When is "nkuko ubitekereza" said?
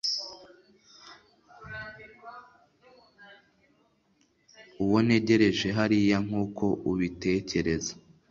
6.25-7.93